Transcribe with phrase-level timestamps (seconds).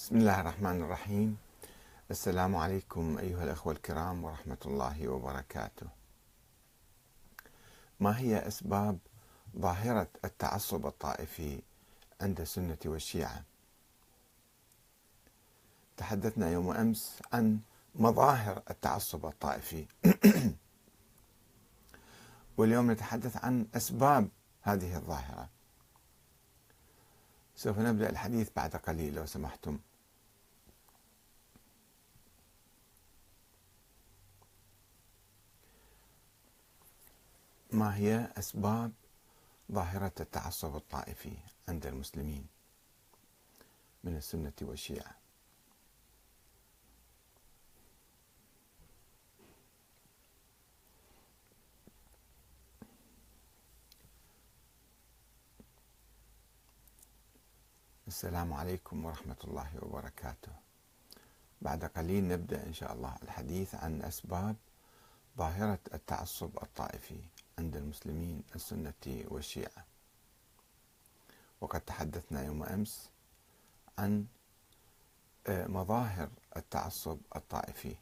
[0.00, 1.36] بسم الله الرحمن الرحيم.
[2.10, 5.86] السلام عليكم أيها الأخوة الكرام ورحمة الله وبركاته.
[8.00, 8.98] ما هي أسباب
[9.58, 11.62] ظاهرة التعصب الطائفي
[12.20, 13.44] عند السنة والشيعة؟
[15.96, 17.60] تحدثنا يوم أمس عن
[17.94, 19.86] مظاهر التعصب الطائفي.
[22.58, 24.28] واليوم نتحدث عن أسباب
[24.62, 25.48] هذه الظاهرة.
[27.56, 29.78] سوف نبدأ الحديث بعد قليل لو سمحتم.
[37.80, 38.92] ما هي أسباب
[39.72, 41.36] ظاهرة التعصب الطائفي
[41.68, 42.46] عند المسلمين
[44.04, 45.16] من السنة والشيعة؟
[58.08, 60.52] السلام عليكم ورحمة الله وبركاته.
[61.62, 64.56] بعد قليل نبدأ إن شاء الله الحديث عن أسباب
[65.38, 67.20] ظاهرة التعصب الطائفي
[67.60, 69.84] عند المسلمين السنة والشيعة.
[71.60, 73.10] وقد تحدثنا يوم أمس
[73.98, 74.26] عن
[75.46, 77.96] آه، مظاهر التعصب الطائفي.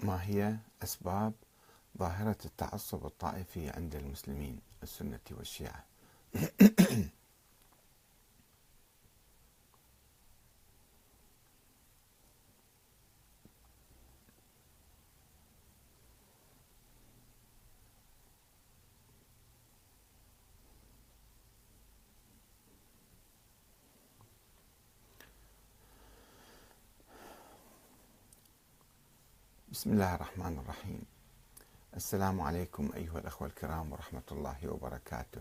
[0.00, 1.32] ما هي أسباب
[1.98, 5.84] ظاهرة التعصب الطائفي عند المسلمين السنة والشيعة؟
[29.78, 31.02] بسم الله الرحمن الرحيم.
[31.96, 35.40] السلام عليكم أيها الأخوة الكرام ورحمة الله وبركاته.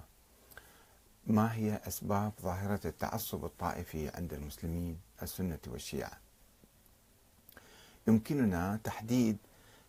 [1.28, 6.18] ما هي أسباب ظاهرة التعصب الطائفي عند المسلمين؟ السنة والشيعة.
[8.08, 9.38] يمكننا تحديد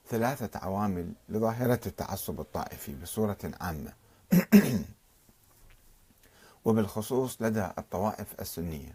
[0.06, 3.92] ثلاثة عوامل لظاهرة التعصب الطائفي بصورة عامة.
[6.64, 8.94] وبالخصوص لدى الطوائف السنية.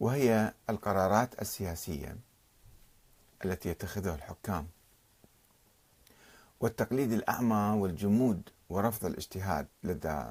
[0.00, 2.16] وهي القرارات السياسية
[3.44, 4.68] التي يتخذها الحكام.
[6.60, 10.24] والتقليد الأعمى والجمود ورفض الاجتهاد لدى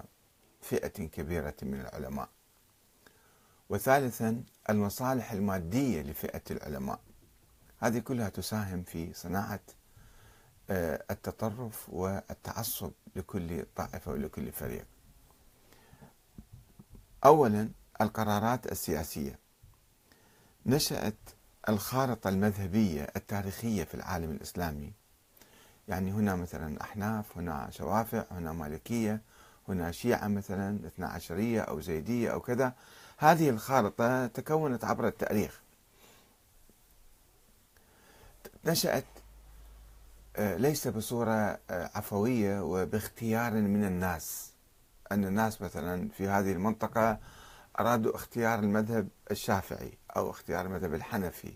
[0.62, 2.30] فئة كبيرة من العلماء.
[3.70, 7.00] وثالثا المصالح المادية لفئة العلماء.
[7.80, 9.60] هذه كلها تساهم في صناعة
[10.70, 14.86] آه، التطرف والتعصب لكل طائفة ولكل فريق.
[17.26, 17.70] أولا
[18.02, 19.40] القرارات السياسية.
[20.66, 21.16] نشأت
[21.70, 24.94] الخارطة المذهبية التاريخية في العالم الإسلامي.
[25.88, 29.22] يعني هنا مثلا أحناف هنا شوافع هنا مالكية
[29.68, 32.74] هنا شيعة مثلا اثنا عشرية أو زيدية أو كذا.
[33.18, 35.62] هذه الخارطة تكونت عبر التاريخ.
[38.66, 39.06] نشأت
[40.36, 41.32] آه، ليس بصورة
[41.70, 44.52] آه، عفوية وباختيار من الناس.
[45.12, 47.20] أن الناس مثلا في هذه المنطقة
[47.80, 51.54] أرادوا اختيار المذهب الشافعي أو اختيار المذهب الحنفي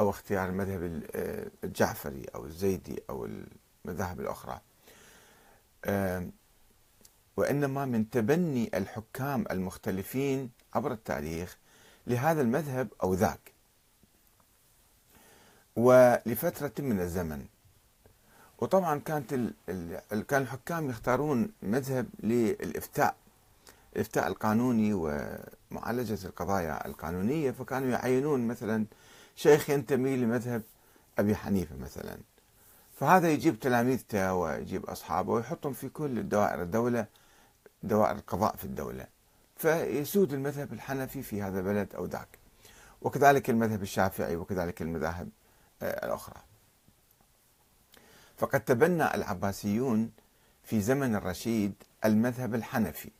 [0.00, 1.02] أو اختيار المذهب
[1.64, 3.28] الجعفري أو الزيدي أو
[3.84, 4.60] المذاهب الأخرى.
[7.36, 11.58] وإنما من تبني الحكام المختلفين عبر التاريخ
[12.06, 13.52] لهذا المذهب أو ذاك.
[15.76, 17.46] ولفترة من الزمن
[18.58, 19.30] وطبعا كانت
[20.28, 23.16] كان الحكام يختارون مذهب للإفتاء.
[23.96, 28.86] الإفتاء القانوني ومعالجة القضايا القانونية فكانوا يعينون مثلا
[29.36, 30.62] شيخ ينتمي لمذهب
[31.18, 32.18] أبي حنيفة مثلا.
[32.96, 37.06] فهذا يجيب تلاميذته ويجيب أصحابه ويحطهم في كل دوائر الدولة
[37.82, 39.06] دوائر القضاء في الدولة.
[39.56, 42.38] فيسود المذهب الحنفي في هذا البلد أو ذاك.
[43.02, 45.28] وكذلك المذهب الشافعي وكذلك المذاهب
[45.82, 46.42] آه، الأخرى.
[48.36, 50.10] فقد تبنى العباسيون
[50.62, 51.74] في زمن الرشيد
[52.04, 53.10] المذهب الحنفي.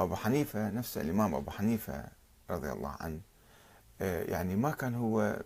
[0.00, 2.04] أبو حنيفة نفس الإمام أبو حنيفة
[2.50, 3.20] رضي الله عنه
[4.00, 5.42] آه، يعني ما كان هو